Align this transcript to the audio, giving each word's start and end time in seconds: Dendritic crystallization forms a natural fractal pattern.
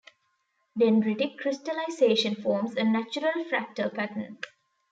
Dendritic 0.79 1.37
crystallization 1.37 2.33
forms 2.33 2.75
a 2.75 2.83
natural 2.83 3.45
fractal 3.51 3.93
pattern. 3.93 4.39